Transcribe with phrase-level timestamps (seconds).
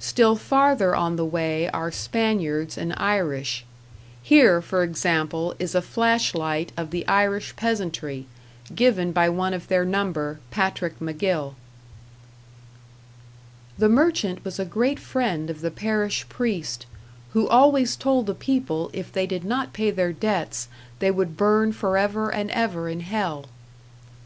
[0.00, 3.62] Still farther on the way are Spaniards and Irish;
[4.22, 8.24] here, for example, is a flashlight of the Irish peasantry,
[8.74, 11.56] given by one of their number, Patrick MacGill:
[13.76, 16.86] The merchant was a great friend of the parish priest,
[17.34, 20.68] who always told the people if they did not pay their debts
[21.00, 23.44] they would burn for ever and ever in hell.